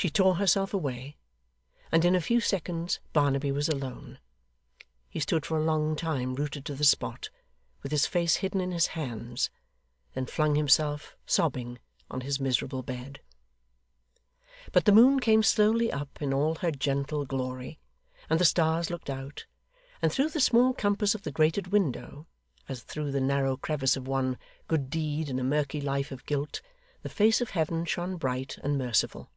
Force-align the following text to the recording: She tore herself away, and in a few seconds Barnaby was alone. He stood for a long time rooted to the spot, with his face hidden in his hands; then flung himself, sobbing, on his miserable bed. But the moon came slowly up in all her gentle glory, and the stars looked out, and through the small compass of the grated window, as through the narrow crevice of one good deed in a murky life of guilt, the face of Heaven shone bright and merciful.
She 0.00 0.08
tore 0.08 0.36
herself 0.36 0.72
away, 0.72 1.18
and 1.92 2.06
in 2.06 2.14
a 2.14 2.22
few 2.22 2.40
seconds 2.40 3.00
Barnaby 3.12 3.52
was 3.52 3.68
alone. 3.68 4.18
He 5.10 5.20
stood 5.20 5.44
for 5.44 5.58
a 5.58 5.62
long 5.62 5.94
time 5.94 6.34
rooted 6.34 6.64
to 6.64 6.74
the 6.74 6.86
spot, 6.86 7.28
with 7.82 7.92
his 7.92 8.06
face 8.06 8.36
hidden 8.36 8.62
in 8.62 8.72
his 8.72 8.86
hands; 8.86 9.50
then 10.14 10.24
flung 10.24 10.54
himself, 10.54 11.14
sobbing, 11.26 11.80
on 12.10 12.22
his 12.22 12.40
miserable 12.40 12.82
bed. 12.82 13.20
But 14.72 14.86
the 14.86 14.92
moon 14.92 15.20
came 15.20 15.42
slowly 15.42 15.92
up 15.92 16.22
in 16.22 16.32
all 16.32 16.54
her 16.54 16.70
gentle 16.70 17.26
glory, 17.26 17.78
and 18.30 18.40
the 18.40 18.46
stars 18.46 18.88
looked 18.88 19.10
out, 19.10 19.44
and 20.00 20.10
through 20.10 20.30
the 20.30 20.40
small 20.40 20.72
compass 20.72 21.14
of 21.14 21.24
the 21.24 21.30
grated 21.30 21.66
window, 21.66 22.26
as 22.70 22.82
through 22.84 23.12
the 23.12 23.20
narrow 23.20 23.54
crevice 23.58 23.98
of 23.98 24.08
one 24.08 24.38
good 24.66 24.88
deed 24.88 25.28
in 25.28 25.38
a 25.38 25.44
murky 25.44 25.82
life 25.82 26.10
of 26.10 26.24
guilt, 26.24 26.62
the 27.02 27.10
face 27.10 27.42
of 27.42 27.50
Heaven 27.50 27.84
shone 27.84 28.16
bright 28.16 28.56
and 28.64 28.78
merciful. 28.78 29.30